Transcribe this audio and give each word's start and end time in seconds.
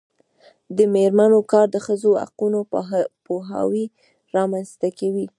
د 0.77 0.79
میرمنو 0.93 1.39
کار 1.51 1.67
د 1.71 1.77
ښځو 1.85 2.09
حقونو 2.23 2.59
پوهاوی 3.25 3.85
رامنځته 4.35 4.87
کوي. 4.99 5.25